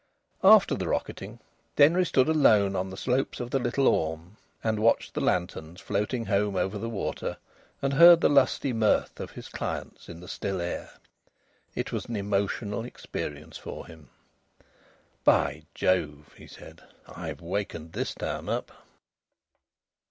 After 0.43 0.73
the 0.73 0.87
rocketing 0.87 1.39
Denry 1.75 2.07
stood 2.07 2.27
alone 2.27 2.75
on 2.75 2.89
the 2.89 2.97
slopes 2.97 3.39
of 3.39 3.51
the 3.51 3.59
Little 3.59 3.87
Orme 3.87 4.35
and 4.63 4.79
watched 4.79 5.13
the 5.13 5.21
lanterns 5.21 5.79
floating 5.79 6.25
home 6.25 6.55
over 6.55 6.79
the 6.79 6.89
water, 6.89 7.37
and 7.83 7.93
heard 7.93 8.19
the 8.19 8.27
lusty 8.27 8.73
mirth 8.73 9.19
of 9.19 9.29
his 9.33 9.47
clients 9.47 10.09
in 10.09 10.19
the 10.19 10.27
still 10.27 10.59
air. 10.59 10.89
It 11.75 11.91
was 11.91 12.07
an 12.07 12.15
emotional 12.15 12.83
experience 12.83 13.59
for 13.59 13.85
him. 13.85 14.09
"By 15.23 15.65
Jove!" 15.75 16.33
he 16.35 16.47
said, 16.47 16.81
"I've 17.07 17.39
wakened 17.41 17.93
this 17.93 18.15
town 18.15 18.49
up!" 18.49 18.71